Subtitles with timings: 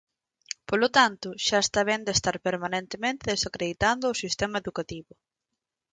[0.69, 5.13] Polo tanto, xa está ben de estar permanentemente desacreditando o sistema educativo.